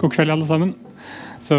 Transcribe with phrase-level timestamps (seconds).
[0.00, 0.74] God kveld, alle sammen.
[1.40, 1.56] Så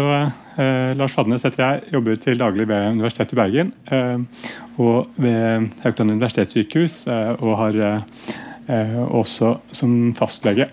[0.56, 3.72] eh, Lars Fadnes heter jeg, jobber til daglig ved Universitetet i Bergen.
[3.86, 4.46] Eh,
[4.82, 10.68] og ved Haukeland universitetssykehus, eh, og har eh, også som fastlege.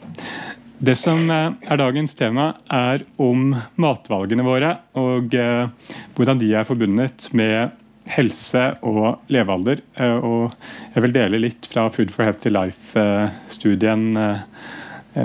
[0.80, 6.68] Det som eh, er dagens tema, er om matvalgene våre, og eh, hvordan de er
[6.70, 7.76] forbundet med
[8.10, 9.84] helse og levealder.
[10.26, 10.50] og
[10.96, 14.18] jeg vil dele litt fra Food for Healthy Life-studien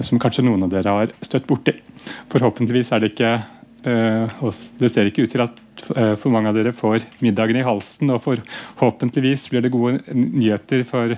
[0.00, 1.74] som kanskje noen av dere har støtt borti.
[2.32, 3.32] Forhåpentligvis er det ikke
[3.84, 5.58] eh, og Det ser ikke ut til at
[5.96, 8.12] eh, for mange av dere får middagen i halsen.
[8.14, 11.16] Og forhåpentligvis blir det gode nyheter for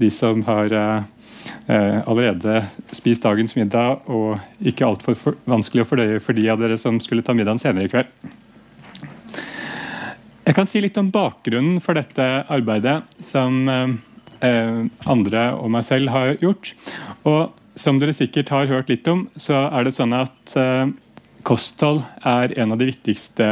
[0.00, 2.64] de som har eh, allerede
[2.94, 7.24] spist dagens middag, og ikke altfor vanskelig å fordøye for de av dere som skulle
[7.26, 8.32] ta middagen senere i kveld.
[10.44, 13.62] Jeg kan si litt om bakgrunnen for dette arbeidet som
[14.44, 16.74] andre og meg selv har gjort.
[17.24, 20.86] Og som dere sikkert har hørt litt om, så er det sånn at eh,
[21.46, 23.48] kosthold er en av de viktigste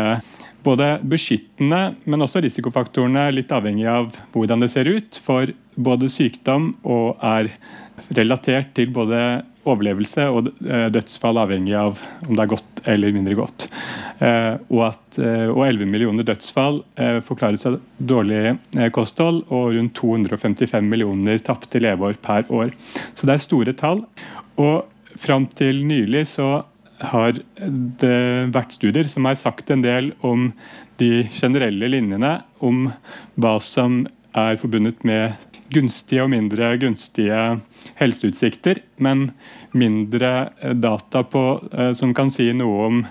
[0.62, 6.74] både beskyttende, men også risikofaktorene, litt avhengig av hvordan det ser ut, for både sykdom
[6.82, 7.50] og er
[8.14, 13.36] relatert til både overlevelse og eh, dødsfall, avhengig av om det er godt eller mindre
[13.38, 13.66] godt.
[14.22, 16.80] Eh, og, at, og 11 millioner dødsfall
[17.26, 18.56] forklares av dårlig
[18.94, 22.74] kosthold, og rundt 255 millioner tapte leveår per år.
[23.14, 24.04] Så det er store tall.
[24.60, 24.82] Og
[25.20, 26.64] fram til nylig så
[27.12, 27.38] har
[28.02, 28.18] det
[28.54, 30.50] vært studier som har sagt en del om
[31.02, 32.90] de generelle linjene, om
[33.40, 34.04] hva som
[34.38, 35.34] er forbundet med
[35.72, 37.40] gunstige og mindre gunstige
[38.00, 39.30] helseutsikter, men
[39.76, 43.04] mindre data på, eh, som kan si noe om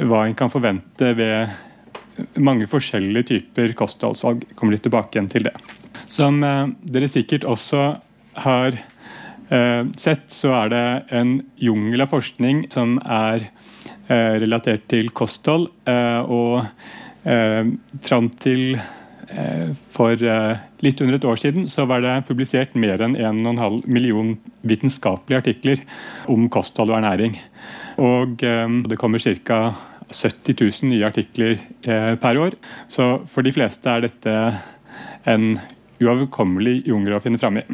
[0.00, 4.44] hva en kan forvente ved mange forskjellige typer kostholdsvalg.
[4.54, 5.56] Kommer litt tilbake igjen til det.
[6.10, 7.84] Som eh, dere sikkert også
[8.40, 8.78] har
[9.50, 10.86] Eh, sett så er det
[11.18, 13.48] en jungel av forskning som er
[14.06, 15.70] eh, relatert til kosthold.
[15.90, 16.64] Eh, og
[17.20, 18.78] fram til
[19.94, 20.18] for
[20.82, 24.32] litt under et år siden så var det publisert mer enn 1,5 million
[24.66, 25.84] vitenskapelige artikler
[26.30, 27.36] om kosthold og ernæring.
[28.02, 29.60] Og det kommer ca.
[30.10, 31.60] 70 000 nye artikler
[32.18, 32.56] per år.
[32.90, 34.34] Så for de fleste er dette
[35.30, 35.52] en
[36.00, 37.64] uoverkommelig jungel å finne fram i.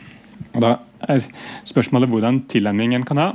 [0.53, 0.77] Og Da
[1.09, 1.25] er
[1.65, 3.29] spørsmålet hvordan tilnærmingen kan ha.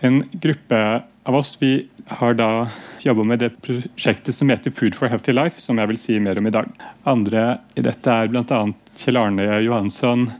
[0.00, 2.68] Eh, en gruppe av oss vi har da
[3.00, 6.38] jobba med det prosjektet som heter Food for Healthy Life, som jeg vil si mer
[6.38, 6.68] om i dag.
[7.04, 8.60] Andre i dette er bl.a.
[8.96, 10.30] Kjell Arne Johansson,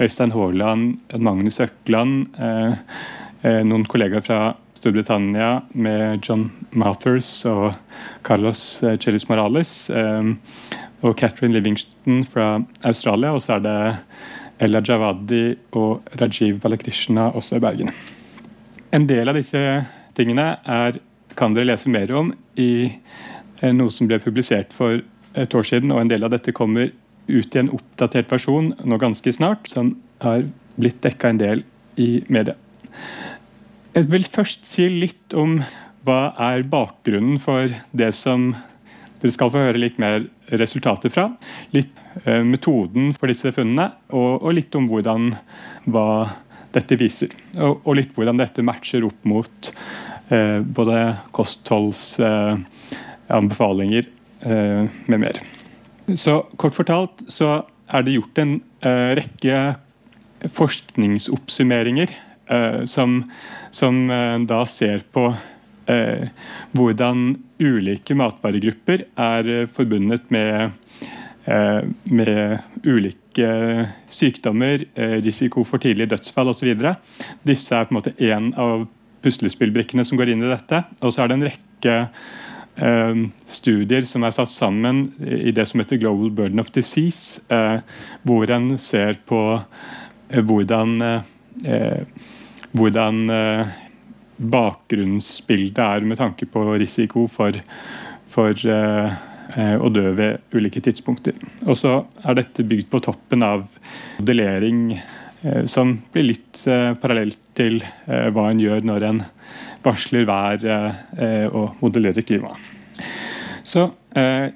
[0.00, 2.74] Øystein Haaland, Magnus Økland, eh,
[3.42, 4.40] eh, noen kollegaer fra
[4.74, 7.76] Storbritannia med John Mathers og
[8.26, 13.30] Carlos Chelis Morales, og Catherine Livingston fra Australia.
[13.30, 13.76] Og så er det
[14.58, 17.94] Ella Javadi og Rajiv Balakrishna også i Bergen.
[18.92, 19.60] En del av disse
[20.16, 20.98] tingene er,
[21.38, 25.00] kan dere lese mer om i eh, noe som ble publisert for
[25.38, 26.90] et år siden, og en del av dette kommer
[27.28, 29.94] ut i en oppdatert versjon nå ganske snart, som
[30.24, 30.44] har
[30.76, 31.64] blitt dekka en del
[32.00, 32.56] i media.
[33.96, 35.60] Jeg vil først si litt om
[36.04, 38.52] hva er bakgrunnen for det som
[39.22, 40.26] dere skal få høre litt mer
[40.60, 41.28] resultater fra.
[41.72, 45.32] Litt Eh, metoden for disse funnene, og, og litt om hvordan
[45.88, 46.06] hva
[46.74, 47.28] dette viser.
[47.58, 49.72] Og, og, litt hvordan dette matcher opp mot
[50.32, 55.36] eh, både kostholdsanbefalinger eh, med mer.
[56.18, 57.48] Så kort fortalt så
[57.92, 58.52] er det gjort en
[58.84, 59.56] eh, rekke
[60.52, 63.10] forskningsoppsummeringer eh, som,
[63.70, 65.34] som eh, da ser på
[66.72, 70.70] hvordan ulike matvaregrupper er forbundet med
[71.44, 76.72] Eh, med ulike sykdommer, eh, risiko for tidlig dødsfall osv.
[77.46, 78.86] Disse er på en måte én av
[79.22, 80.84] puslespillbrikkene som går inn i dette.
[81.00, 81.96] Og så er det en rekke
[82.76, 87.40] eh, studier som er satt sammen i det som heter Global Burden of Disease,
[88.22, 89.42] hvor en ser på
[90.32, 91.22] hvordan,
[92.72, 93.18] hvordan
[94.40, 97.52] bakgrunnsbildet er med tanke på risiko for,
[98.32, 99.12] for Eh,
[99.54, 101.36] og dø ved ulike tidspunkter.
[101.66, 103.66] Og så er dette bygd på toppen av
[104.18, 109.18] modellering eh, som blir litt eh, parallelt til hva en gjør når en
[109.84, 110.62] varsler vær
[111.52, 112.54] og modellerer klima.
[113.60, 113.90] Så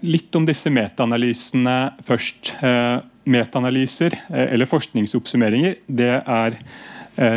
[0.01, 1.75] litt om disse metaanalysene
[2.07, 2.55] først.
[3.27, 6.57] Metaanalyser, eller forskningsoppsummeringer, det er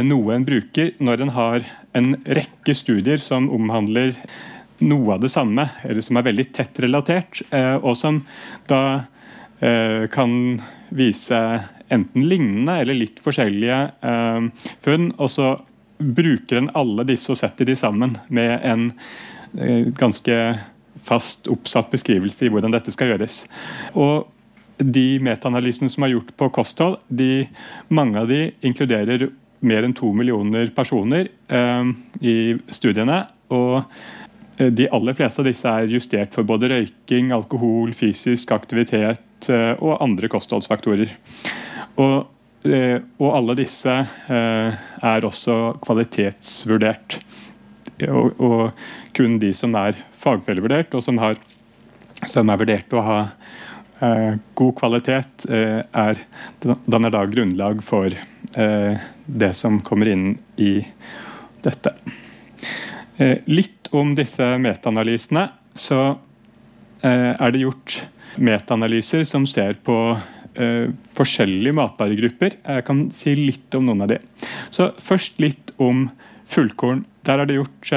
[0.05, 1.65] noe en bruker når en har
[1.97, 4.13] en rekke studier som omhandler
[4.85, 8.21] noe av det samme, eller som er veldig tett relatert, eh, og som
[8.69, 8.81] da
[9.59, 10.33] eh, kan
[10.95, 11.39] vise
[11.89, 13.77] enten lignende eller litt forskjellige
[14.85, 15.07] funn.
[15.17, 15.55] og så
[15.97, 18.91] bruker en alle disse og setter de sammen med en
[19.97, 20.35] ganske
[21.01, 23.41] fast oppsatt beskrivelse i hvordan dette skal gjøres.
[23.97, 24.29] Og
[24.79, 27.47] de metaanalysene som er gjort på kosthold, de,
[27.91, 29.27] mange av de inkluderer
[29.65, 31.91] mer enn to millioner personer eh,
[32.23, 32.37] i
[32.71, 33.25] studiene.
[33.51, 34.07] Og eh,
[34.59, 40.01] de aller fleste av disse er justert for både røyking, alkohol, fysisk aktivitet eh, og
[40.03, 41.13] andre kostholdsfaktorer.
[41.99, 42.27] Og,
[42.67, 44.81] eh, og alle disse eh,
[45.13, 47.19] er også kvalitetsvurdert.
[48.07, 48.85] Og, og,
[49.15, 51.39] kun de som er fagfellevurdert, og som, har,
[52.27, 53.19] som er vurdert å ha
[53.99, 56.19] Eh, god kvalitet eh, er,
[56.87, 60.79] danner da grunnlag for eh, det som kommer inn i
[61.65, 61.95] dette.
[63.51, 65.47] Litt om disse metaanalysene.
[65.75, 65.99] Så
[67.01, 68.01] er det gjort
[68.35, 69.95] metaanalyser som ser på
[71.15, 72.57] forskjellige matvaregrupper.
[72.59, 74.17] Jeg kan si litt om noen av de.
[74.75, 76.09] Så Først litt om
[76.49, 77.05] fullkorn.
[77.23, 77.93] Der er det gjort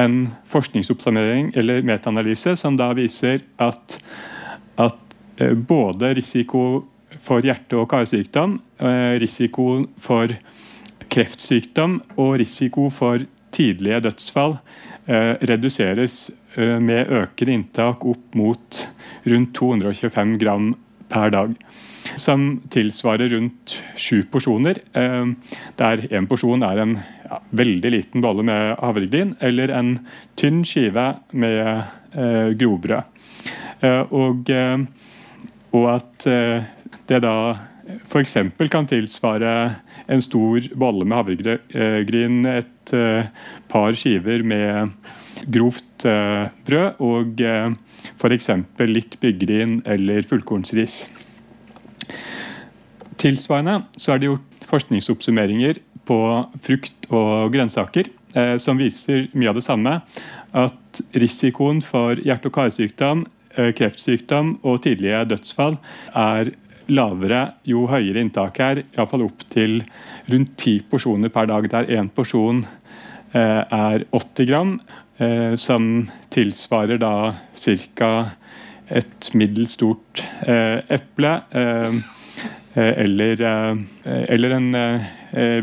[0.00, 0.16] en
[0.50, 3.98] forskningsoppsummering eller metaanalyse som da viser at
[4.80, 4.98] at
[5.36, 6.84] eh, både risiko
[7.22, 10.32] for hjerte- og karsykdom, eh, risiko for
[11.12, 14.58] kreftsykdom og risiko for tidlige dødsfall
[15.06, 18.82] eh, reduseres med økende inntak opp mot
[19.24, 20.74] rundt 225 gram
[21.08, 21.54] per dag.
[22.20, 24.82] Som tilsvarer rundt sju porsjoner,
[25.80, 29.94] der én porsjon er en ja, veldig liten bolle med havregryn eller en
[30.36, 31.88] tynn skive med
[32.60, 33.08] grovbrød.
[33.82, 34.78] Eh, og, eh,
[35.74, 36.68] og at eh,
[37.10, 37.36] det da
[38.06, 38.36] f.eks.
[38.70, 39.54] kan tilsvare
[40.10, 42.94] en stor bolle med havregryn, et
[43.70, 44.90] par skiver med
[45.54, 46.06] grovt
[46.66, 47.42] brød og
[48.18, 48.48] f.eks.
[48.90, 51.04] litt byggryn eller fullkornsris.
[53.22, 55.78] Tilsvarende så er det gjort forskningsoppsummeringer
[56.08, 56.18] på
[56.66, 58.10] frukt og grønnsaker
[58.62, 60.00] som viser mye av det samme.
[60.50, 65.74] At risikoen for hjerte- og karsykdom Eh, kreftsykdom og tidlige dødsfall
[66.16, 66.54] er
[66.90, 69.80] lavere jo høyere inntak er, iallfall opp til
[70.32, 72.64] rundt ti porsjoner per dag, der én porsjon
[73.34, 74.72] eh, er 80 gram,
[75.18, 77.14] eh, som tilsvarer da
[77.54, 78.12] ca.
[78.88, 81.30] et middels stort eple.
[82.74, 83.40] Eller,
[84.04, 84.68] eller, en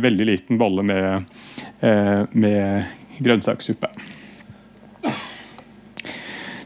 [0.01, 1.25] veldig liten bolle med,
[2.33, 2.85] med
[3.21, 3.89] grønnsakssuppe.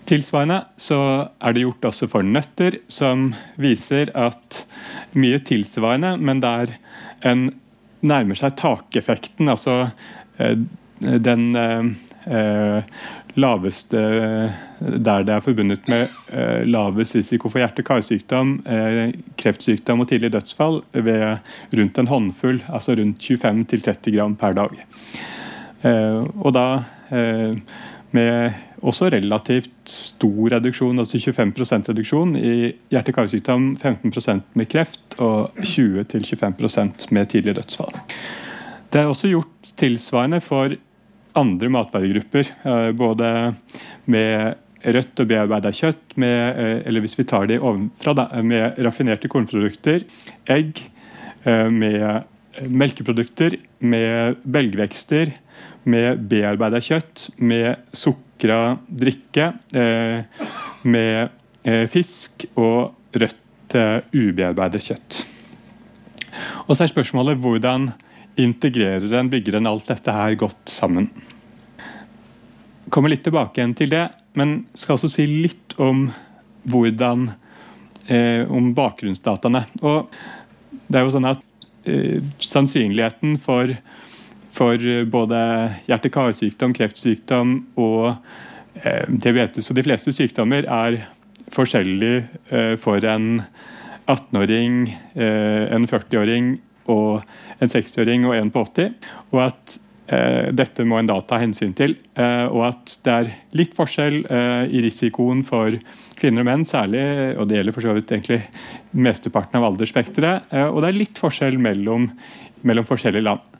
[0.09, 0.99] Tilsvarende så
[1.39, 3.29] er det gjort også for nøtter, som
[3.61, 4.63] viser at
[5.15, 6.75] mye tilsvarende, men der
[7.23, 7.51] en
[8.03, 9.77] nærmer seg takeffekten, altså
[10.41, 10.57] eh,
[10.99, 12.83] den eh,
[13.33, 14.01] laveste
[14.79, 18.51] Der det er forbundet med eh, lavest risiko for hjerte-karsykdom,
[19.39, 21.39] kreftsykdom og tidlig dødsfall ved
[21.73, 24.77] rundt en håndfull, altså rundt 25-30 gram per dag.
[25.83, 26.67] Og da
[28.13, 28.53] med
[28.83, 32.55] også relativt stor reduksjon, altså 25% reduksjon i
[32.91, 37.93] hjerte-karsykdom, 15% med kreft og 20-25% med tidlig dødsfall.
[38.93, 40.75] Det er også gjort tilsvarende for
[41.39, 43.29] andre matvaregrupper, eh, både
[44.05, 48.13] med rødt og bearbeida kjøtt, med, eh, eller hvis vi tar det ovenfra,
[48.43, 50.03] med raffinerte kornprodukter,
[50.47, 50.83] egg,
[51.45, 52.23] eh, med
[52.69, 55.33] melkeprodukter, med belgvekster,
[55.89, 60.47] med bearbeida kjøtt, med sukra drikke, eh,
[60.83, 61.29] med
[61.63, 63.39] eh, fisk og rødt
[63.73, 65.19] ubearbeida ubearbeidet kjøtt.
[66.67, 67.91] Og så er spørsmålet hvordan
[68.39, 71.09] integrerer en, bygger en alt dette her godt sammen.
[72.93, 76.07] Kommer litt tilbake igjen til det, men skal også si litt om
[76.69, 77.31] hvordan
[78.07, 79.65] eh, om bakgrunnsdataene.
[79.81, 80.09] Og
[80.87, 81.43] det er jo sånn at
[81.89, 83.73] eh, Sannsynligheten for
[84.53, 85.39] for eh, både
[85.89, 88.13] hjerte-karsykdom, kreftsykdom og
[88.81, 89.69] eh, diabetes.
[89.69, 91.03] Og de fleste sykdommer er
[91.53, 93.45] forskjellige eh, for en
[94.09, 94.83] 18-åring,
[95.15, 96.57] eh, en 40-åring
[96.91, 97.23] og
[97.63, 98.91] en 60-åring og en på 80.
[99.31, 99.77] Og at
[100.11, 101.95] eh, dette må en da ta hensyn til.
[102.19, 105.77] Eh, og at det er litt forskjell i risikoen for
[106.19, 107.03] kvinner og menn, særlig,
[107.39, 108.43] og det gjelder for så vidt egentlig
[108.91, 110.53] mesteparten av aldersspekteret.
[110.69, 112.11] og det er litt forskjell mellom,
[112.67, 113.52] mellom forskjellige land.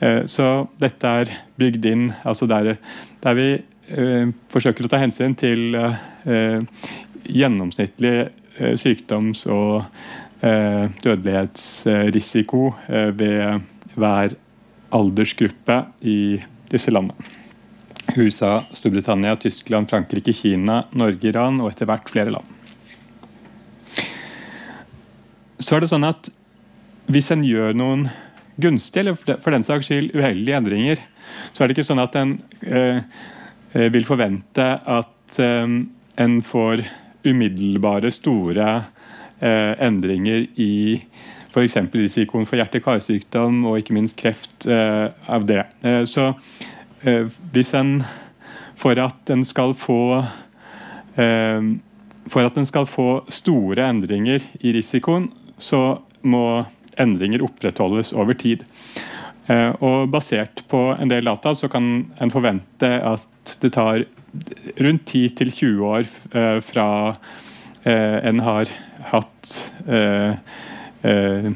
[0.00, 2.74] Eh, så dette er bygd inn altså der,
[3.24, 6.60] der vi eh, forsøker å ta hensyn til eh,
[7.26, 8.16] gjennomsnittlig
[8.80, 9.84] sykdoms- og
[10.40, 12.60] dødelighetsrisiko
[13.18, 13.60] ved
[13.96, 14.34] hver
[14.94, 15.76] aldersgruppe
[16.08, 17.16] i disse landene.
[18.16, 22.56] USA, Storbritannia, Tyskland, Frankrike, Kina, Norge, Iran og etter hvert flere land.
[25.66, 26.30] så er det sånn at
[27.10, 28.06] hvis en gjør noen
[28.60, 31.02] gunstige, eller for den saks skyld uheldige endringer,
[31.52, 33.00] så er det ikke sånn at en eh,
[33.92, 35.78] vil forvente at eh,
[36.16, 36.84] en får
[37.26, 38.68] umiddelbare, store
[39.40, 40.74] eh, endringer i
[41.56, 41.78] f.eks.
[41.92, 45.62] risikoen for hjerte-karsykdom og ikke minst kreft eh, av det.
[45.86, 46.30] Eh, så
[47.02, 47.98] eh, hvis en
[48.76, 50.00] for at en skal få
[51.16, 56.66] for at en skal få store endringer i risikoen, så må
[57.02, 58.64] endringer opprettholdes over tid.
[59.78, 64.02] Og Basert på en del data så kan en forvente at det tar
[64.82, 66.08] rundt 10-20 år
[66.66, 66.88] fra
[67.86, 68.72] en har
[69.12, 69.52] hatt
[71.06, 71.52] Eh,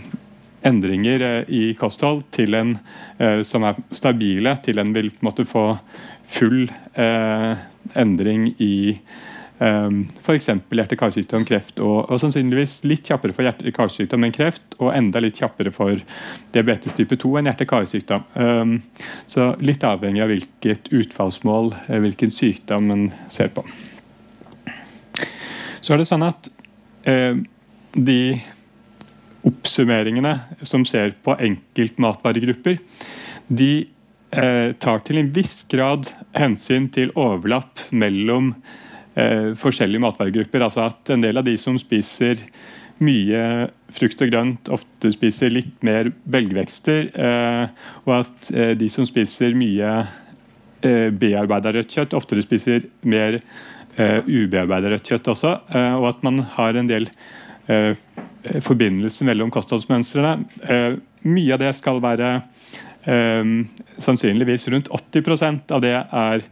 [0.63, 2.75] endringer eh, i kosthold til en
[3.19, 5.65] eh, som er stabile, til en vil på en måte få
[6.31, 6.69] full
[7.99, 8.75] endring i
[9.61, 10.49] Um, F.eks.
[10.73, 15.73] hjerte-karsykdom, kreft, og, og, sannsynligvis litt kjappere for hjerte-karsykdom enn kreft, og enda litt kjappere
[15.75, 16.01] for
[16.55, 18.25] diabetes type 2 enn hjerte-karsykdom.
[18.41, 18.79] Um,
[19.29, 23.67] så litt avhengig av hvilket utfallsmål, hvilken sykdom en ser på.
[25.81, 26.49] Så er det sånn at
[27.09, 27.37] uh,
[27.93, 28.21] de
[29.47, 30.35] oppsummeringene
[30.67, 32.81] som ser på enkeltmatvaregrupper,
[33.49, 33.73] de
[34.37, 38.55] eh, tar til en viss grad hensyn til overlapp mellom
[39.15, 40.67] eh, forskjellige matvaregrupper.
[40.67, 42.43] Altså at en del av de som spiser
[43.01, 47.11] mye frukt og grønt, ofte spiser litt mer belgvekster.
[47.15, 49.97] Eh, og at eh, de som spiser mye
[50.85, 55.57] eh, bearbeida rødt kjøtt, oftere spiser mer eh, ubearbeida rødt kjøtt også.
[56.01, 57.09] og at man har en del
[57.71, 57.97] Eh,
[58.65, 60.45] forbindelse mellom kostholdsmønstrene.
[60.69, 60.95] Eh,
[61.29, 62.31] mye av det skal være
[63.05, 63.51] eh,
[64.01, 66.47] sannsynligvis rundt 80 av det er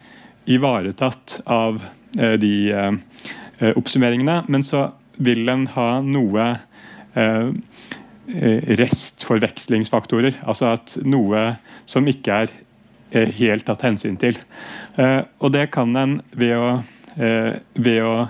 [0.49, 1.81] ivaretatt av
[2.15, 2.99] de
[3.77, 4.43] oppsummeringene.
[4.49, 6.57] Men så vil en ha noe
[8.79, 10.33] restforvekslingsfaktorer.
[10.47, 11.57] Altså at noe
[11.89, 12.49] som ikke er
[13.39, 14.37] helt tatt hensyn til.
[14.99, 16.83] Og det kan en ved å,
[17.17, 18.29] ved å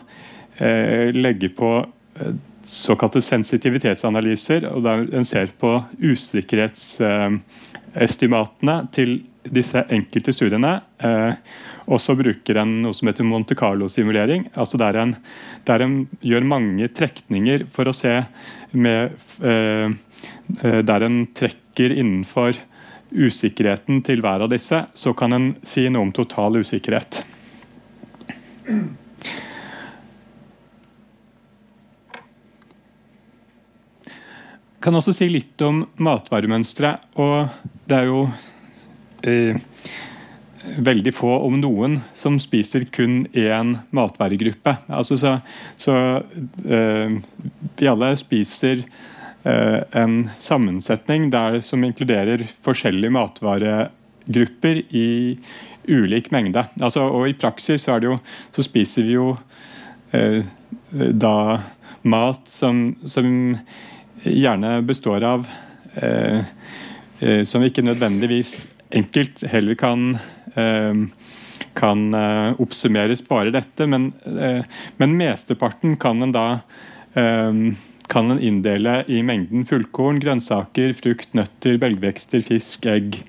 [1.19, 1.87] legge på
[2.69, 10.83] såkalte sensitivitetsanalyser, og der en ser på usikkerhetsestimatene til disse enkelte studiene.
[11.89, 14.49] Og så bruker en noe som heter Monte Carlo-simulering.
[14.55, 15.17] altså der en,
[15.65, 18.13] der en, gjør mange trekninger for å se
[18.73, 19.89] med, eh,
[20.63, 22.55] eh, Der en trekker innenfor
[23.11, 27.25] usikkerheten til hver av disse, så kan en si noe om total usikkerhet.
[34.81, 37.11] kan også si litt om matvaremønsteret.
[37.21, 37.49] Og
[37.89, 38.23] det er jo
[39.27, 39.59] eh,
[40.65, 44.75] veldig få, om noen, som spiser kun én matvaregruppe.
[44.87, 45.37] Altså så,
[45.81, 45.95] så
[46.67, 47.15] eh,
[47.79, 55.09] vi alle spiser eh, en sammensetning der, som inkluderer forskjellige matvaregrupper i
[55.89, 56.67] ulik mengde.
[56.81, 58.19] Altså, og I praksis jo,
[58.53, 59.33] så spiser vi jo
[60.13, 60.43] eh,
[60.93, 61.37] da
[62.09, 63.27] mat som, som
[64.25, 65.49] gjerne består av
[67.45, 68.53] Som ikke nødvendigvis
[68.95, 70.19] enkelt heller kan
[70.55, 71.07] eh,
[71.79, 74.65] kan eh, oppsummeres bare dette, men, eh,
[74.99, 76.47] men mesteparten kan en da
[77.19, 77.63] eh,
[78.09, 83.21] kan en inndele i mengden fullkorn, grønnsaker, frukt, nøtter, belgvekster, fisk, egg,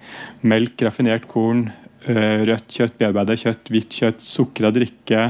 [0.41, 1.65] melk, raffinert korn,
[2.07, 5.25] rødt kjøtt, bearbeida kjøtt, hvitt kjøtt, sukra drikke,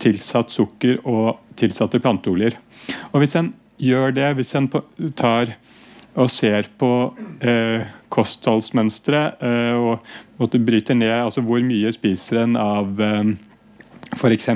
[0.00, 2.56] tilsatt sukker og tilsatte planteoljer.
[3.12, 4.70] Og Hvis en gjør det, hvis en
[5.20, 5.52] tar
[6.12, 6.90] og ser på
[7.40, 13.32] eh, kostholdsmønstre eh, og måtte bryte ned altså hvor mye spiser en av eh,
[14.12, 14.50] f.eks.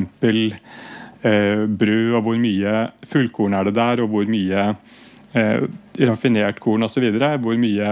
[1.27, 2.75] Eh, brød, og hvor mye
[3.09, 4.67] fullkorn er det der, og hvor mye
[5.35, 5.65] eh,
[6.07, 7.07] raffinert korn osv.
[7.43, 7.89] Hvor mye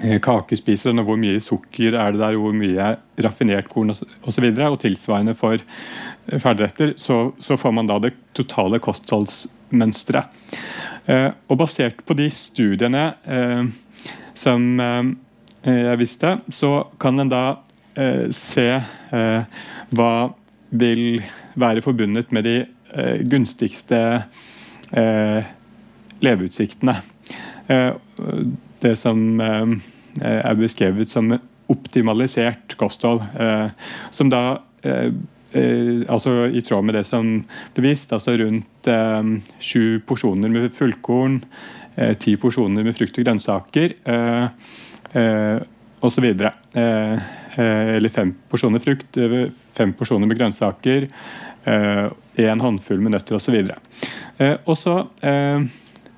[0.00, 2.88] eh, kake spiser en, og hvor mye sukker er det der, og hvor mye
[3.22, 4.08] raffinert korn osv.
[4.24, 5.60] Og, så videre, og tilsvarende for
[6.32, 10.26] ferdigretter, så, så får man da det totale kostholdsmønsteret.
[10.32, 13.68] Eh, og basert på de studiene eh,
[14.36, 15.12] som eh,
[15.66, 16.72] jeg visste, så
[17.02, 17.44] kan en da
[18.36, 18.66] se
[19.96, 20.10] hva
[20.68, 21.00] vil
[21.56, 22.58] være forbundet med de
[23.24, 23.98] gunstigste
[26.20, 26.98] leveutsiktene.
[28.84, 31.32] Det som er beskrevet som
[31.72, 33.24] optimalisert kosthold,
[34.12, 34.44] som da
[34.86, 35.12] Eh,
[36.08, 37.38] altså i tråd med det som
[37.76, 39.30] ble vist, altså rundt eh,
[39.62, 41.40] sju porsjoner med fullkorn,
[41.96, 44.68] eh, ti porsjoner med frukt og grønnsaker eh,
[45.20, 45.58] eh,
[46.06, 46.26] osv.
[46.26, 49.16] Eh, eller fem porsjoner frukt,
[49.72, 51.06] fem porsjoner med grønnsaker,
[51.64, 53.54] en håndfull med nøtter osv.
[54.68, 54.92] Og så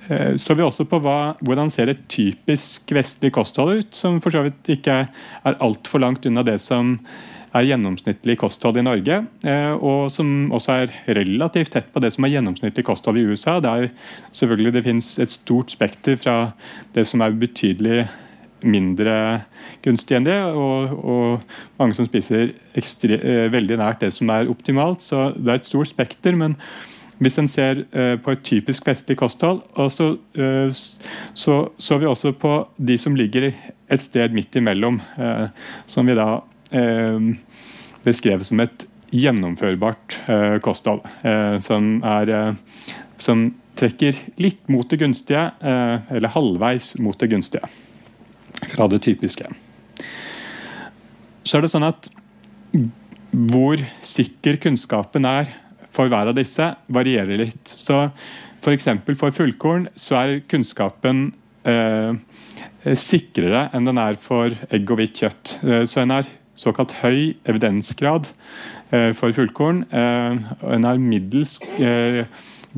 [0.08, 4.42] så vi også på hva, hvordan ser et typisk vestlig kosthold ut, som for så
[4.48, 6.96] vidt ikke er altfor langt unna det som
[7.56, 9.18] er gjennomsnittlig kosthold i Norge,
[9.80, 13.56] og som også er relativt tett på det som er gjennomsnittlig kosthold i USA.
[13.64, 13.88] Der
[14.36, 16.36] selvfølgelig det finnes et stort spekter fra
[16.96, 18.02] det som er betydelig
[18.66, 19.14] mindre
[19.84, 24.50] gunstig enn det, og, og mange som spiser ekstre, eh, veldig nært det som er
[24.50, 25.04] optimalt.
[25.04, 26.36] Så det er et stort spekter.
[26.36, 26.56] men
[27.18, 30.68] hvis en ser uh, på et typisk vestlig kosthold, så, uh,
[31.34, 35.00] så, så vi også på de som ligger et sted midt imellom,
[35.88, 36.42] som vi da
[38.04, 40.18] beskrev som et gjennomførbart
[40.64, 41.00] kosthold.
[41.64, 42.32] som, er,
[43.16, 43.46] som
[43.78, 47.70] trekker litt mot det gunstige, eller halvveis mot det gunstige
[48.74, 49.48] fra det typiske.
[51.48, 52.10] Så er det sånn at
[53.32, 55.50] hvor sikker kunnskapen er
[55.94, 57.64] for hver av disse, varierer litt.
[57.68, 58.06] Så
[58.58, 58.88] F.eks.
[59.06, 61.30] for, for fullkorn så er kunnskapen
[61.68, 62.12] eh,
[62.98, 65.56] sikrere enn den er for egg og hvitt kjøtt.
[65.64, 68.28] Eh, så en har såkalt høy evidensgrad
[68.90, 69.84] eh, for fullkorn.
[69.88, 72.24] Eh, en har middels eh,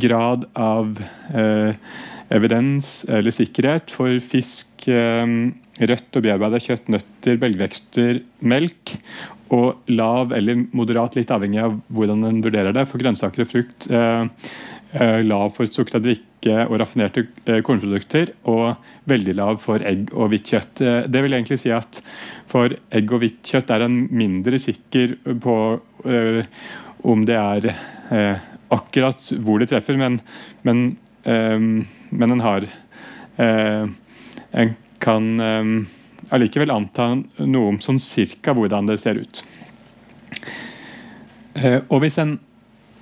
[0.01, 1.01] grad av
[2.31, 8.95] evidens eller sikkerhet for fisk, rødt og bearbeida kjøtt, nøtter, belgvekster, melk.
[9.51, 13.91] Og lav eller moderat, litt avhengig av hvordan en vurderer det, for grønnsaker og frukt.
[14.91, 18.81] Eh, lav for sukra drikke og raffinerte eh, kornprodukter, og
[19.11, 20.83] veldig lav for egg og hvitt kjøtt.
[20.83, 22.01] Eh, det vil egentlig si at
[22.51, 25.57] for egg og hvitt kjøtt er en mindre sikker på
[26.11, 26.43] eh,
[27.07, 28.43] om det er eh,
[28.75, 30.19] akkurat hvor det treffer, men,
[30.67, 30.83] men,
[31.25, 32.65] men en har
[33.41, 35.27] en kan
[36.31, 37.09] allikevel anta
[37.43, 39.43] noe om sånn cirka hvordan det ser ut.
[41.91, 42.37] Og hvis en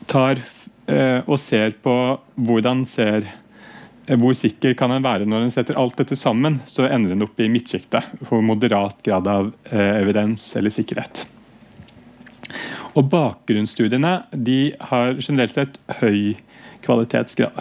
[0.09, 0.40] tar
[0.88, 1.95] og ser på
[2.40, 6.87] hvordan ser uh, hvor sikker kan en være når en setter alt dette sammen, så
[6.88, 11.26] ender en opp i midtsjiktet for moderat grad av evidens eller sikkerhet.
[12.96, 16.38] Og Bakgrunnsstudiene de har generelt sett høy
[16.87, 17.61] kvalitetsgrad.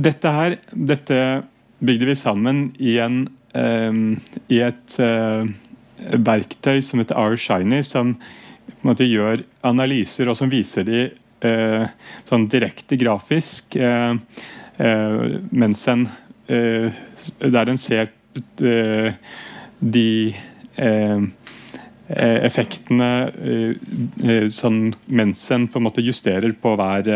[0.00, 1.20] Dette her, dette
[1.84, 3.24] bygde vi sammen i, en,
[3.56, 3.92] eh,
[4.52, 5.50] i et eh,
[6.16, 8.14] verktøy som heter R-Shiny, som
[8.86, 11.84] måte gjør analyser og som viser de eh,
[12.28, 14.14] sånn direkte grafisk, eh,
[15.50, 16.08] mens en
[16.50, 18.08] Der en ser
[19.78, 20.34] de
[22.10, 23.10] effektene
[24.50, 27.06] sånn mens en på en måte justerer på hver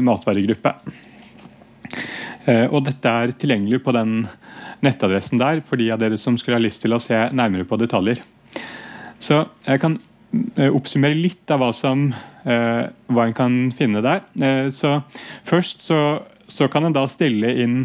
[0.00, 0.72] matvaregruppe.
[2.46, 4.22] Eh, og dette er tilgjengelig på den
[4.82, 7.78] nettadressen der for de av dere som skulle ha lyst til å se nærmere på
[7.78, 8.22] detaljer.
[9.22, 10.11] Så jeg kan eh,
[10.72, 12.06] oppsummere litt av hva, som,
[12.48, 14.24] eh, hva en kan finne der.
[14.72, 14.98] Så
[15.48, 16.00] først så,
[16.48, 17.82] så kan en da stille inn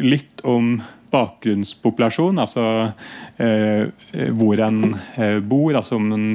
[0.00, 0.78] litt om
[1.10, 2.64] bakgrunnspopulasjon, altså
[3.42, 3.90] eh,
[4.36, 6.26] hvor en eh, bor, altså om en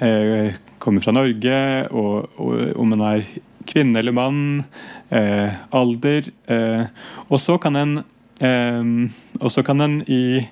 [0.00, 1.56] eh, kommer fra Norge,
[1.90, 3.24] og, og om en er
[3.68, 4.64] kvinne eller mann,
[5.14, 6.28] eh, alder.
[6.50, 6.84] Eh,
[7.28, 8.02] og så kan en
[8.42, 10.46] og så kan en i eh,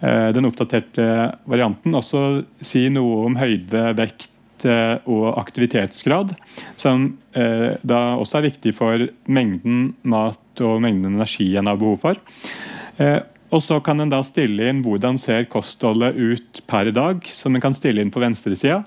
[0.00, 1.04] den oppdaterte
[1.48, 2.22] varianten også
[2.60, 6.34] si noe om høyde, vekt eh, og aktivitetsgrad,
[6.76, 12.02] som eh, da også er viktig for mengden mat og mengden energi en har behov
[12.04, 12.20] for.
[13.54, 17.62] Og så kan en da stille inn hvordan ser kostholdet ut per dag, som en
[17.62, 18.82] kan stille inn på venstresida.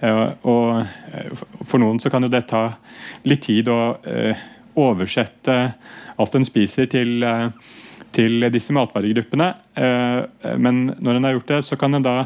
[0.00, 2.64] Og eh, for noen så kan jo det ta
[3.28, 4.46] litt tid å eh,
[4.78, 5.56] oversette
[6.18, 7.50] alt en spiser til, eh,
[8.18, 9.48] til disse matvaregruppene.
[10.58, 12.16] Men når en har gjort det, så kan en da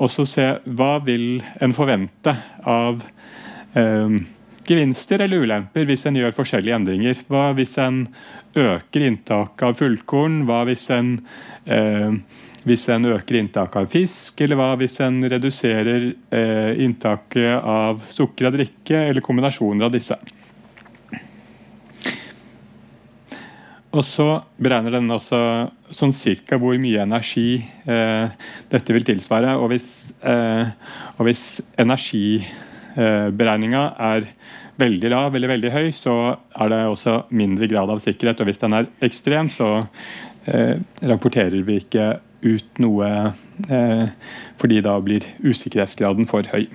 [0.00, 2.32] også se hva vil en forvente
[2.64, 3.04] av
[4.68, 7.20] gevinster eller ulemper hvis en gjør forskjellige endringer.
[7.28, 8.06] Hva hvis en
[8.56, 10.42] øker inntaket av fullkorn?
[10.48, 11.16] Hva hvis en
[11.66, 12.18] eh,
[12.64, 18.48] hvis en øker inntaket av fisk, eller hva hvis en reduserer eh, inntaket av sukker
[18.48, 20.16] og drikke, eller kombinasjoner av disse.
[23.94, 25.38] Og så beregner den også
[25.94, 28.26] sånn cirka hvor mye energi eh,
[28.72, 29.52] dette vil tilsvare.
[29.60, 29.88] Og hvis,
[30.26, 30.66] eh,
[31.14, 34.26] og hvis energiberegninga er
[34.80, 38.40] veldig lav eller veldig høy, så er det også mindre grad av sikkerhet.
[38.42, 39.68] Og hvis den er ekstrem, så
[40.50, 40.74] eh,
[41.06, 42.06] rapporterer vi ikke
[42.44, 43.08] ut noe
[43.70, 44.06] eh,
[44.60, 46.66] fordi da blir usikkerhetsgraden for høy.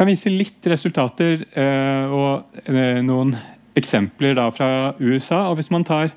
[0.00, 3.34] Kan vise litt resultater eh, og eh, noen
[3.76, 5.50] eksempler da fra USA.
[5.50, 6.08] og Hvis man tar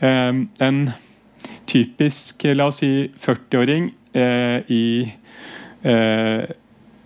[0.00, 0.32] eh,
[0.64, 0.78] en
[1.68, 4.84] typisk la oss si 40-åring eh, i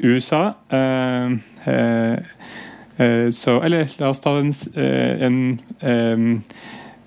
[0.05, 0.43] USA
[3.31, 4.51] så, Eller la oss ta en,
[5.23, 5.39] en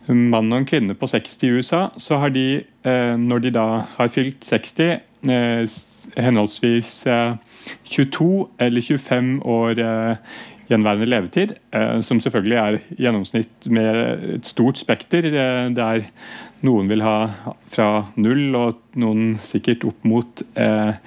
[0.08, 1.82] mann og en kvinne på 60 i USA.
[2.00, 2.63] Så har de,
[3.20, 3.65] når de da
[3.98, 5.04] har fylt 60,
[6.15, 6.91] henholdsvis
[7.89, 8.30] 22
[8.63, 9.82] eller 25 år
[10.67, 11.54] gjenværende levetid,
[12.04, 15.30] som selvfølgelig er gjennomsnitt med et stort spekter.
[15.32, 16.08] Det er
[16.65, 17.17] noen vil ha
[17.72, 17.89] fra
[18.20, 20.98] null, og noen sikkert opp mot eh,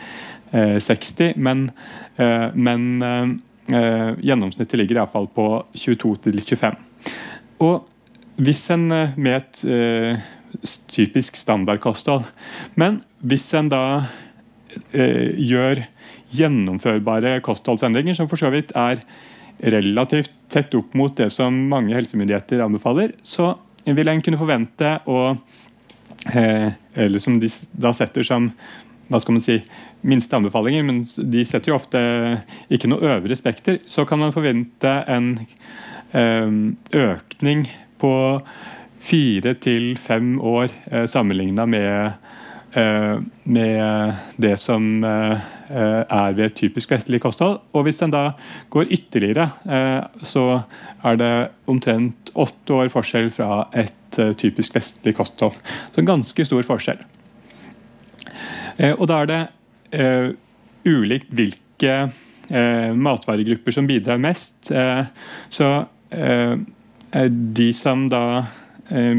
[0.52, 1.20] 60.
[1.20, 1.70] Eh, men,
[2.16, 6.78] eh, men eh, gjennomsnittet ligger iallfall på 22 25.
[7.60, 7.86] Og
[8.40, 10.22] hvis en med et
[10.90, 12.24] typisk standardkosthold
[12.74, 13.82] Men hvis en da
[14.92, 15.82] gjør
[16.34, 19.02] gjennomførbare kostholdsendringer, som for så vidt er
[19.60, 23.54] relativt tett opp mot det som mange helsemyndigheter anbefaler, så
[23.84, 25.20] vil en kunne forvente å
[26.34, 28.50] eh, Eller som de da setter som
[29.10, 29.56] hva skal man si,
[30.06, 31.98] minste anbefalinger, men de setter jo ofte
[32.70, 35.32] ikke noe øvre spekter, så kan man forvente en
[36.14, 36.50] eh,
[36.94, 37.64] økning
[37.98, 38.12] på
[39.02, 42.29] fire til fem år eh, sammenligna med Eh,
[42.72, 45.40] med det som eh,
[46.06, 47.58] er ved et typisk vestlig kosthold.
[47.74, 48.32] Og hvis den da
[48.70, 50.62] går ytterligere, eh, så
[51.02, 51.32] er det
[51.70, 55.58] omtrent åtte år forskjell fra et typisk vestlig kosthold.
[55.90, 57.02] Så en ganske stor forskjell.
[58.96, 60.36] Og da er det
[60.88, 61.94] ulikt hvilke
[62.96, 64.72] matvaregrupper som bidrar mest.
[65.52, 65.68] Så
[67.30, 68.24] de som da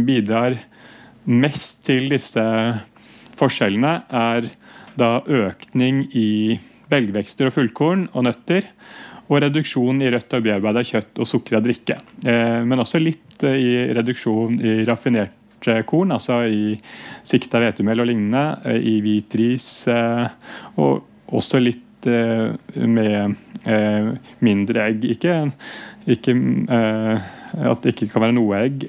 [0.08, 0.58] bidrar
[1.30, 2.44] mest til disse
[3.42, 4.52] Forskjellene er
[5.00, 6.60] da økning i
[6.92, 8.68] belgvekster og fullkorn og nøtter,
[9.32, 11.96] og reduksjon i rødt og bearbeida kjøtt og sukra drikke.
[12.28, 15.38] Eh, men også litt eh, i reduksjon i raffinert
[15.86, 16.74] korn, altså i
[17.28, 19.70] sikta hvetemel og lignende, eh, i hvit ris,
[20.82, 23.36] og også litt med
[24.42, 25.04] mindre egg.
[25.14, 25.36] Ikke,
[26.10, 26.34] ikke
[27.58, 28.86] at det ikke kan være noe egg,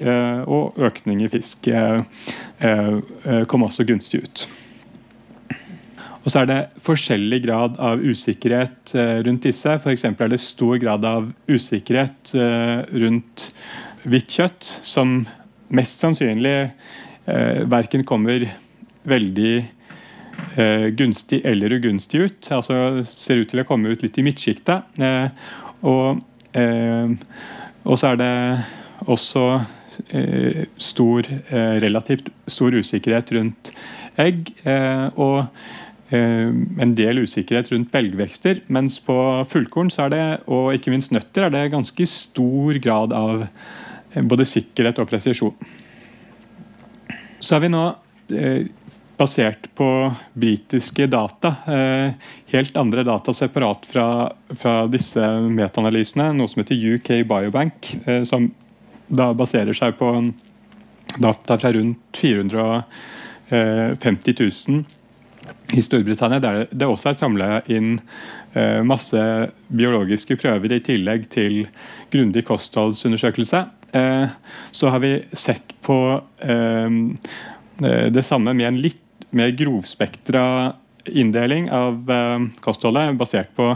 [0.47, 1.67] og økning i fisk.
[2.63, 4.45] Eh, eh, kom også gunstig ut.
[6.23, 9.75] Og så er det forskjellig grad av usikkerhet eh, rundt disse.
[9.75, 10.05] F.eks.
[10.07, 12.31] er det stor grad av usikkerhet
[13.03, 13.49] rundt
[14.07, 15.23] hvitt kjøtt, som
[15.73, 16.57] mest sannsynlig
[17.71, 18.43] verken kommer
[19.07, 19.53] veldig
[20.99, 22.49] gunstig eller ugunstig ut.
[22.51, 22.75] Altså
[23.07, 24.99] ser ut til å komme ut litt i midtsjiktet.
[25.87, 26.19] og,
[27.83, 28.33] og så er det
[29.11, 29.47] også
[30.09, 33.71] Eh, stor, eh, relativt stor usikkerhet rundt
[34.17, 34.53] egg.
[34.65, 35.47] Eh, og
[36.13, 38.59] en del usikkerhet rundt belgvekster.
[38.69, 39.15] Mens på
[39.49, 43.47] fullkorn så er det, og ikke minst nøtter er det ganske stor grad av
[44.13, 45.55] både sikkerhet og presisjon.
[47.39, 47.81] Så har vi nå
[49.17, 49.87] basert på
[50.33, 51.55] britiske data.
[52.53, 54.07] Helt andre data separat fra,
[54.57, 55.21] fra disse
[55.53, 56.31] metaanalysene.
[56.33, 57.91] Noe som heter UK Biobank,
[58.25, 58.49] som
[59.07, 60.09] da baserer seg på
[61.21, 62.85] data fra rundt 450
[64.39, 64.83] 000
[65.73, 67.95] i Storbritannia, der det også er samla inn
[68.53, 69.19] eh, masse
[69.73, 71.63] biologiske prøver i tillegg til
[72.13, 73.63] grundig kostholdsundersøkelse.
[73.97, 74.27] Eh,
[74.71, 75.97] så har vi sett på
[76.45, 76.89] eh,
[78.13, 79.02] det samme med en litt
[79.35, 80.73] mer grovspektra
[81.05, 82.07] inndeling av
[82.63, 83.73] kostholdet, basert på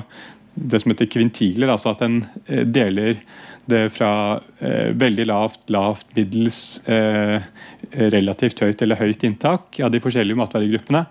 [0.53, 3.19] det som heter kvintiler, altså at en deler
[3.67, 7.41] det fra eh, veldig lavt, lavt, middels, eh,
[7.91, 11.03] relativt høyt eller høyt inntak av de forskjellige matvaregruppene.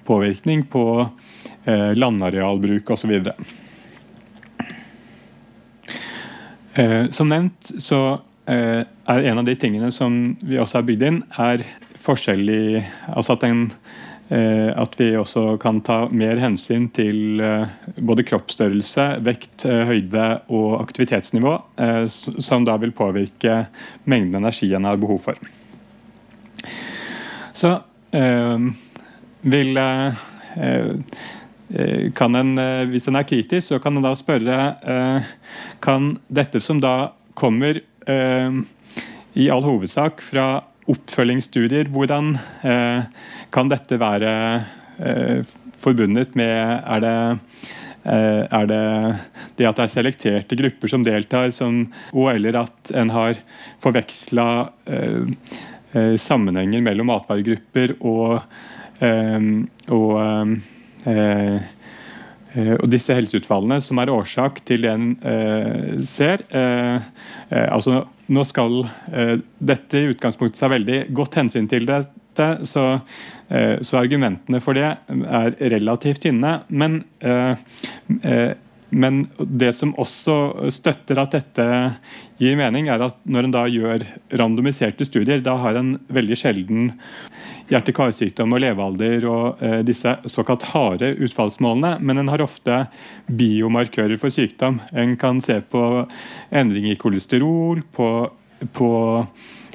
[0.08, 0.82] påvirkning på
[1.98, 3.12] landarealbruk osv.
[7.14, 8.00] Som nevnt så
[8.48, 11.62] er en av de tingene som vi også har bygd inn, er
[12.02, 12.62] forskjell i
[13.12, 13.68] Altså at en
[14.28, 20.26] Eh, at vi også kan ta mer hensyn til eh, både kroppsstørrelse, vekt, eh, høyde
[20.52, 21.54] og aktivitetsnivå,
[22.12, 23.62] som da vil påvirke
[24.04, 25.40] mengden energi en har behov for.
[27.56, 27.72] Så
[28.08, 29.78] vil
[32.16, 32.52] kan en,
[32.88, 34.58] Hvis en er kritisk, så kan en da spørre
[35.84, 37.82] kan dette som da kommer
[39.38, 40.48] i all hovedsak fra
[40.88, 41.90] oppfølgingsstudier.
[41.92, 43.08] Hvordan eh,
[43.54, 44.32] kan dette være
[44.98, 47.16] eh, forbundet med Er det
[48.04, 48.84] eh, er det
[49.58, 53.40] det at det er selekterte grupper som deltar, som, og eller at en har
[53.82, 54.48] forveksla
[54.86, 55.77] eh, eh,
[56.20, 58.38] sammenhenger mellom matvaregrupper og,
[59.04, 59.48] eh,
[59.94, 60.58] og,
[62.68, 65.10] og disse helseutfallene som er årsak til det en
[66.08, 66.42] ser.
[67.50, 68.82] altså nå skal
[69.12, 73.00] eh, dette i utgangspunktet ta veldig godt hensyn til dette, så,
[73.48, 76.58] eh, så argumentene for det er relativt tynne.
[76.68, 77.56] Men, eh,
[78.22, 78.52] eh,
[78.90, 81.66] men det som også støtter at dette
[82.40, 84.04] gir mening, er at når en da gjør
[84.40, 86.90] randomiserte studier, da har en veldig sjelden
[87.68, 92.80] hjerte-karsykdom og levealder og eh, disse såkalt harde utfallsmålene, men en har ofte
[93.28, 94.80] biomarkører for sykdom.
[94.96, 95.84] En kan se på
[96.48, 98.10] endring i kolesterol, på,
[98.72, 98.92] på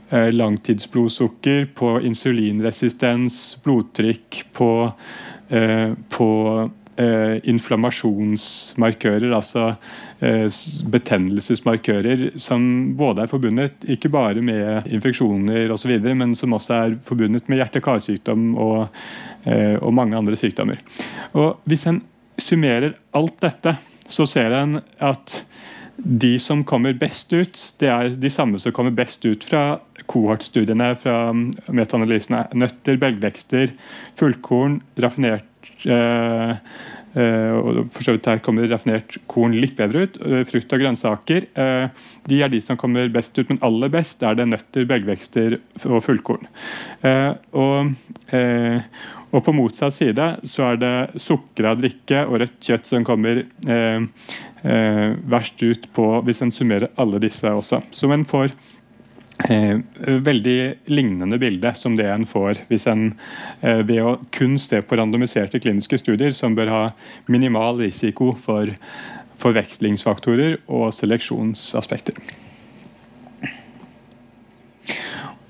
[0.10, 4.72] eh, langtidsblodsukker, på insulinresistens, blodtrykk, på,
[5.54, 6.32] eh, på
[7.00, 9.74] eh, inflammasjonsmarkører, altså
[10.24, 10.48] eh,
[10.94, 12.66] betennelsesmarkører, som
[13.00, 18.54] både er forbundet ikke bare med infeksjoner osv., men som også er forbundet med hjerte-karsykdom
[18.56, 18.88] og,
[19.46, 20.82] eh, og, mange andre sykdommer.
[21.34, 22.02] Og Hvis en
[22.40, 23.78] summerer alt dette,
[24.10, 25.44] så ser en at
[25.96, 29.80] de som kommer best ut, det er de samme som kommer best ut fra
[30.10, 32.48] kohortstudiene, fra metaanalysene.
[32.58, 33.72] Nøtter, belgvekster,
[34.20, 35.53] fullkorn, raffinert eh,
[37.14, 40.20] og for så vidt her kommer raffinert korn litt bedre ut.
[40.26, 41.46] Eh, frukt og grønnsaker
[42.26, 46.00] de er de som kommer best ut, men aller best er det nøtter, belgvekster og
[46.06, 46.50] fullkorn.
[47.54, 47.94] Og,
[48.34, 53.44] og, på motsatt side så er det sukra drikke og rødt kjøtt som kommer
[54.64, 57.84] verst ut på hvis en summerer alle disse også.
[57.94, 58.83] Så en får Eh,
[59.48, 60.60] veldig
[60.92, 63.10] lignende bilde som det en får hvis en
[63.62, 66.84] eh, ved å kun se på randomiserte kliniske studier, som bør ha
[67.32, 68.72] minimal risiko for
[69.44, 72.22] forvekslingsfaktorer og seleksjonsaspekter.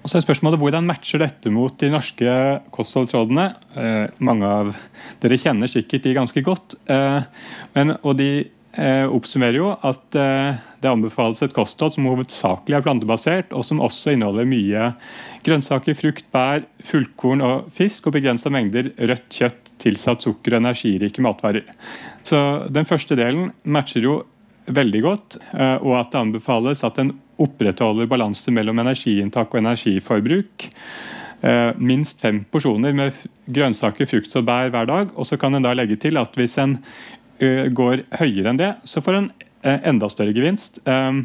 [0.03, 2.31] Og så er spørsmålet Hvordan matcher dette mot de norske
[2.75, 3.45] kostholdsrådene?
[3.79, 4.73] Eh, mange av
[5.23, 6.75] dere kjenner sikkert de ganske godt.
[6.91, 7.21] Eh,
[7.77, 12.85] men, og de eh, oppsummerer jo at eh, det anbefales et kosthold som hovedsakelig er
[12.85, 14.87] plantebasert, og som også inneholder mye
[15.45, 21.21] grønnsaker, frukt, bær, fullkorn og fisk, og begrensa mengder rødt kjøtt, tilsatt sukker og energirike
[21.21, 21.67] matvarer.
[22.25, 24.19] Så Den første delen matcher jo
[24.65, 30.69] veldig godt, eh, og at det anbefales at en opprettholder balanse mellom energiinntak og energiforbruk.
[31.43, 33.13] Eh, minst fem porsjoner med
[33.51, 35.11] grønnsaker, frukt og bær hver dag.
[35.13, 36.79] Og så kan en da legge til at hvis en
[37.22, 37.22] Eh,
[37.75, 39.29] går høyere enn det, så får en
[39.63, 40.79] eh, enda større gevinst.
[40.89, 41.19] Eh,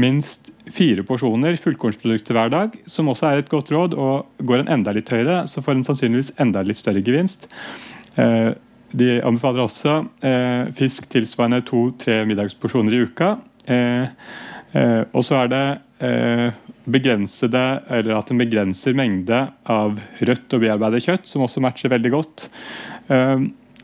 [0.00, 3.96] minst fire porsjoner fullkornsprodukter hver dag, som også er et godt råd.
[3.98, 7.50] og Går en enda litt høyere, så får en sannsynligvis enda litt større gevinst.
[8.94, 9.98] De anbefaler også
[10.78, 13.28] fisk tilsvarende to-tre middagsporsjoner i uka.
[15.12, 15.64] Og så er det
[16.88, 19.98] begrensede, eller at en begrenser mengde av
[20.30, 22.46] rødt og bearbeidet kjøtt, som også matcher veldig godt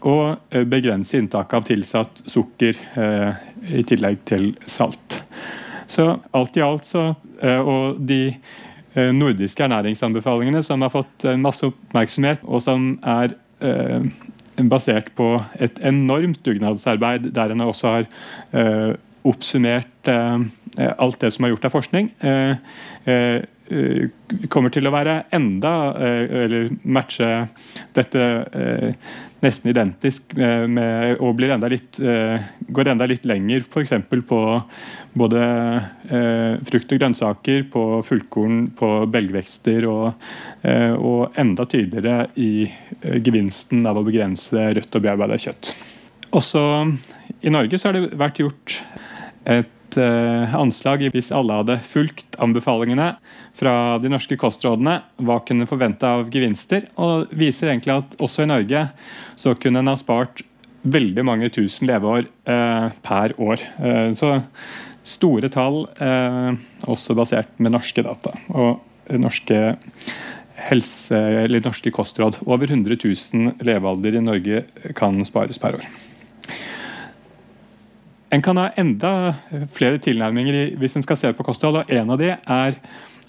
[0.06, 3.42] og eh, begrense inntaket av tilsatt sukker eh,
[3.80, 5.20] i tillegg til salt.
[5.90, 7.10] Så alt i alt så
[7.42, 8.22] eh, Og de
[9.14, 13.36] nordiske ernæringsanbefalingene som har fått masse oppmerksomhet, og som er
[14.66, 15.28] basert på
[15.62, 18.08] et enormt dugnadsarbeid der en også har
[19.22, 22.10] oppsummert alt det som er gjort av forskning.
[24.50, 27.28] kommer til å være enda, eller matche
[27.94, 28.24] dette
[29.44, 33.94] nesten identisk med, og blir enda litt, eh, går enda litt lenger f.eks.
[34.28, 34.40] på
[35.20, 35.42] både
[36.10, 40.28] eh, frukt og grønnsaker, på fullkorn, på belgvekster, og,
[40.62, 42.68] eh, og enda tydeligere i
[43.24, 45.72] gevinsten av å begrense rødt og bearbeida kjøtt.
[46.36, 46.62] Også
[47.42, 48.80] i Norge så har det vært gjort
[49.50, 53.14] et uh, anslag hvis alle hadde fulgt anbefalingene
[53.56, 58.50] fra de norske kostrådene, hva kunne forvente av gevinster, og viser egentlig at også i
[58.50, 58.84] Norge
[59.40, 60.44] så kunne en ha spart
[60.80, 63.64] veldig mange tusen leveår uh, per år.
[63.80, 64.38] Uh, så
[65.10, 65.86] store tall,
[66.92, 68.34] også basert med norske data.
[68.52, 69.56] Og norske
[70.68, 72.36] helse, eller norske kostråd.
[72.44, 74.62] Over 100 000 levealder i Norge
[74.94, 75.88] kan spares per år.
[78.30, 79.34] En kan ha enda
[79.74, 81.82] flere tilnærminger hvis en skal se på kosthold.
[81.82, 82.76] og En av de er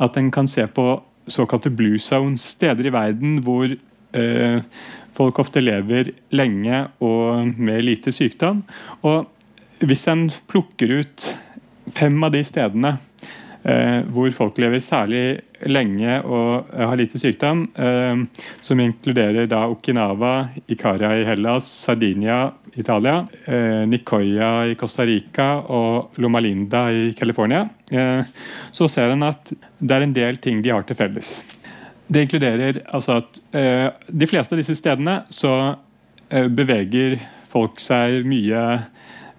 [0.02, 4.60] at en kan se på såkalte blue zones, steder i verden hvor eh,
[5.18, 8.64] folk ofte lever lenge og med lite sykdom.
[9.02, 9.30] Og
[9.82, 11.24] Hvis en plukker ut
[11.90, 13.00] fem av de stedene
[13.62, 15.26] hvor folk lever særlig
[15.70, 18.24] lenge og har lite sykdom, eh,
[18.62, 26.18] som inkluderer da Okinawa, Ikaria i Hellas, Sardinia, Italia, eh, Nicoya i Costa Rica og
[26.18, 28.24] Loma Linda i California, eh,
[28.72, 31.42] så ser en at det er en del ting de har til felles.
[32.08, 35.76] Det inkluderer altså at eh, de fleste av disse stedene så
[36.30, 37.20] eh, beveger
[37.52, 38.64] folk seg mye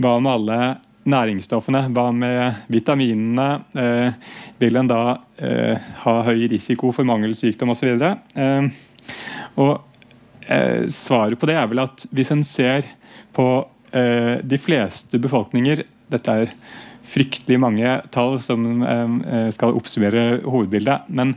[0.00, 0.60] hva med alle
[1.10, 1.86] næringsstoffene?
[1.94, 3.48] Hva med vitaminene?
[3.74, 5.02] Eh, vil en da
[5.36, 7.94] eh, ha høy risiko for mangelsykdom osv.?
[8.02, 8.68] Eh,
[9.58, 9.72] og
[10.46, 12.88] eh, svaret på det er vel at hvis en ser
[13.36, 13.48] på
[13.92, 16.52] eh, de fleste befolkninger Dette er
[17.08, 21.08] fryktelig mange tall som eh, skal oppsummere hovedbildet.
[21.08, 21.34] Men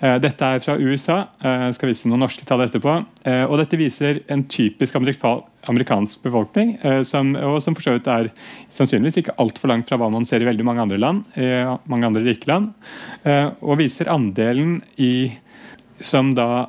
[0.00, 1.22] eh, dette er fra USA.
[1.42, 2.96] Jeg eh, skal vise noen norske tall etterpå.
[3.46, 5.49] og Dette viser en typisk amerikansk
[6.24, 8.30] befolkning, som, og som for så vidt er
[8.72, 11.22] sannsynligvis ikke altfor langt fra hva man ser i veldig mange andre land,
[11.84, 12.70] mange andre rike land,
[13.60, 15.30] og viser andelen i,
[16.00, 16.66] som da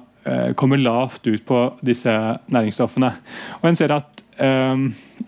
[0.60, 2.12] kommer lavt ut på disse
[2.51, 3.13] næringsstoffene.
[3.62, 4.23] Og en ser at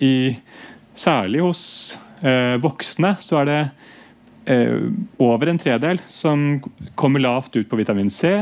[0.03, 0.15] i,
[0.93, 1.63] særlig hos
[2.23, 3.61] uh, voksne så er det
[4.51, 4.91] uh,
[5.23, 6.61] over en tredel som
[6.99, 8.35] kommer lavt ut på vitamin C.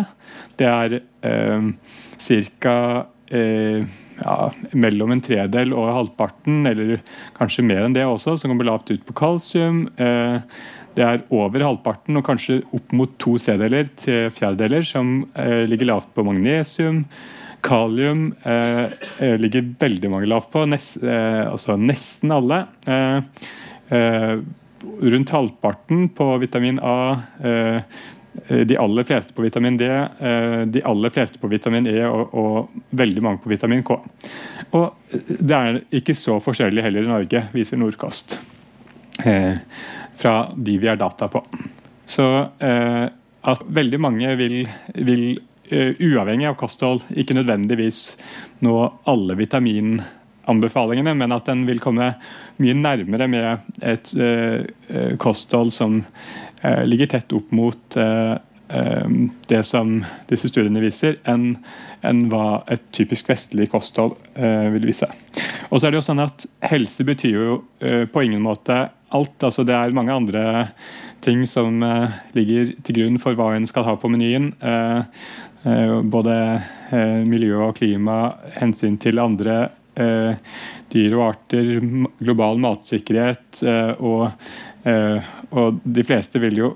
[0.60, 1.72] Det er uh,
[2.20, 2.76] ca.
[3.32, 3.84] Eh,
[4.22, 4.36] ja,
[4.78, 7.00] mellom en tredel og halvparten, eller
[7.38, 9.86] kanskje mer enn det også, som kommer lavt ut på kalsium.
[9.96, 10.38] Eh,
[10.98, 15.94] det er over halvparten og kanskje opp mot to tredeler til fjerdedeler som eh, ligger
[15.94, 17.06] lavt på magnesium.
[17.63, 18.91] Kalium eh,
[19.22, 22.65] eh ligger veldig mange lavt på, nest, eh, altså nesten alle.
[24.82, 27.22] Rundt halvparten på vitamin A.
[27.44, 27.82] Eh,
[28.65, 32.82] de aller fleste på vitamin D, eh, de aller fleste på vitamin E og, og,
[32.89, 33.98] veldig mange på vitamin K.
[34.72, 38.39] Og Det er ikke så forskjellig heller i Norge, viser Nordkost.
[40.22, 41.44] fra de vi har data på.
[42.06, 42.26] Så
[42.58, 44.63] at veldig mange vil,
[44.96, 45.26] vil
[45.70, 48.00] uavhengig av kosthold, ikke nødvendigvis
[48.65, 48.76] nå
[49.12, 50.00] alle vitamin
[50.50, 52.13] anbefalingene, men at den vil komme
[52.63, 54.13] mye nærmere med et
[55.22, 56.02] kosthold som
[56.86, 58.38] ligger tett opp mot uh,
[59.52, 59.97] det som
[60.30, 61.58] disse studiene viser, enn
[62.08, 65.09] en hva et typisk vestlig kosthold vil vise.
[65.68, 67.57] Og så er det jo sånn at Helse betyr jo
[68.14, 68.78] på ingen måte
[69.12, 69.43] alt.
[69.43, 70.45] altså Det er mange andre
[71.20, 71.84] ting som
[72.32, 74.53] ligger til grunn for hva en skal ha på menyen.
[76.16, 76.38] både
[77.28, 79.81] miljø og klima, hensyn til andre Eh,
[80.92, 81.80] dyr og arter,
[82.20, 83.62] global matsikkerhet.
[83.64, 84.28] Eh, og,
[84.88, 86.72] eh, og, de fleste vil jo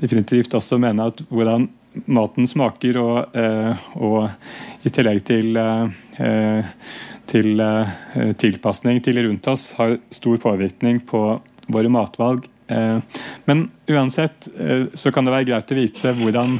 [0.00, 1.68] definitivt også mene at hvordan
[2.06, 3.34] maten smaker, og,
[3.98, 5.58] og i tillegg til,
[7.32, 7.62] til
[8.38, 11.24] tilpasning til rundt oss, har stor påvirkning på
[11.66, 12.46] våre matvalg
[13.50, 14.46] Men uansett
[14.94, 16.54] så kan det være greit å vite hvordan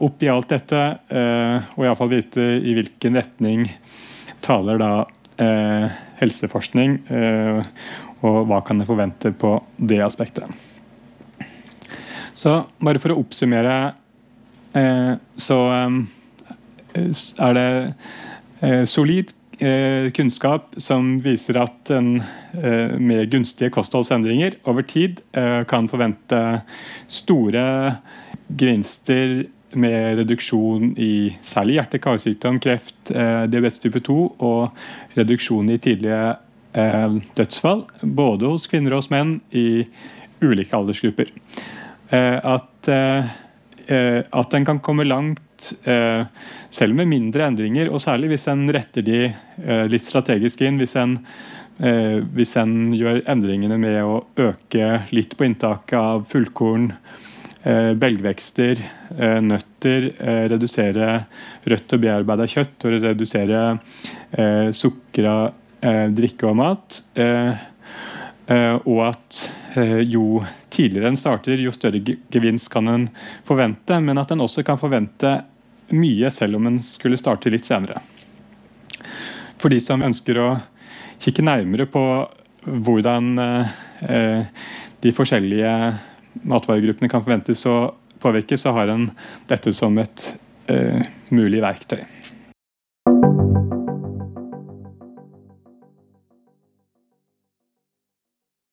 [0.00, 0.82] oppi alt dette,
[1.76, 3.68] og iallfall vite i hvilken retning
[4.44, 4.92] taler da
[6.20, 6.98] helseforskning,
[8.20, 10.44] og hva kan jeg forvente på det aspektet.
[12.36, 13.78] Så bare for å oppsummere,
[15.40, 15.58] så
[16.92, 22.14] er det solid Eh, kunnskap som viser at en
[22.56, 26.38] eh, med gunstige kostholdsendringer over tid eh, kan forvente
[27.04, 27.64] store
[28.48, 29.42] gevinster
[29.78, 34.16] med reduksjon i særlig hjerte-karsykdom, kreft, diabetes type 2
[34.46, 36.36] og reduksjon i tidlige
[37.38, 39.84] dødsfall, både hos kvinner og hos menn i
[40.42, 41.32] ulike aldersgrupper.
[42.10, 45.42] At, at en kan komme langt
[45.84, 46.26] Eh,
[46.70, 50.78] selv med mindre endringer, og særlig hvis en retter de eh, litt strategisk inn.
[50.80, 51.18] Hvis en,
[51.78, 56.92] eh, hvis en gjør endringene med å øke litt på inntaket av fullkorn,
[57.60, 58.78] belgvekster,
[59.44, 60.06] nøtter,
[60.48, 61.08] redusere
[61.68, 63.64] rødt og bearbeida kjøtt og redusere
[64.72, 65.34] sukra
[66.16, 67.00] drikke og mat.
[68.88, 69.42] Og at
[70.08, 70.40] jo
[70.72, 72.00] tidligere en starter, jo større
[72.32, 73.06] gevinst kan en
[73.44, 75.36] forvente, men at en også kan forvente
[75.94, 78.00] mye selv om en skulle starte litt senere.
[79.60, 80.50] For de som ønsker å
[81.20, 82.04] kikke nærmere på
[82.64, 84.46] hvordan eh,
[85.00, 85.72] de forskjellige
[86.42, 89.08] matvaregruppene kan forventes å påvirke, så har en
[89.50, 90.26] dette som et
[90.70, 91.02] eh,
[91.34, 92.04] mulig verktøy.